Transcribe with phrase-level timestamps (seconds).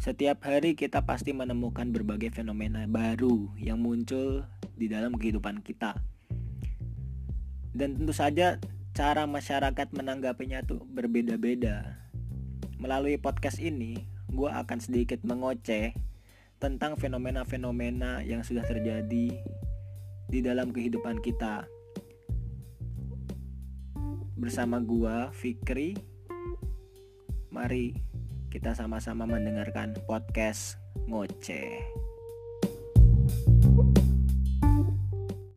[0.00, 5.92] Setiap hari kita pasti menemukan berbagai fenomena baru yang muncul di dalam kehidupan kita.
[7.76, 8.56] Dan tentu saja
[8.96, 12.00] cara masyarakat menanggapinya tuh berbeda-beda.
[12.80, 15.92] Melalui podcast ini, gue akan sedikit mengoceh
[16.56, 19.36] tentang fenomena-fenomena yang sudah terjadi
[20.32, 21.68] di dalam kehidupan kita.
[24.32, 25.92] Bersama gua Fikri,
[27.52, 27.92] mari
[28.50, 30.74] kita sama-sama mendengarkan podcast
[31.06, 31.86] ngoceh.